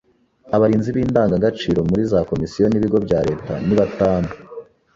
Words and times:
Abarinzi 0.55 0.89
b’indangagaciro 0.95 1.79
muri 1.89 2.03
za 2.11 2.19
Komisiyo 2.29 2.65
n’ibigo 2.67 2.97
bya 3.05 3.19
Leta 3.27 3.53
ni 3.65 3.75
batanu 3.79 4.29